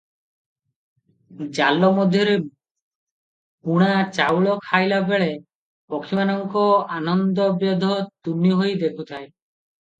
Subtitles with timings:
[1.57, 2.33] ଜାଲ ମଧ୍ୟରେ
[3.69, 5.29] ବୁଣା ଚାଉଳ ଖାଇଲା ବେଳେ
[5.97, 6.67] ପକ୍ଷୀମାନଙ୍କ
[6.99, 7.95] ଆନନ୍ଦ ବ୍ୟାଧ
[8.27, 9.33] ତୁନିହୋଇ ଦେଖୁଥାଏ।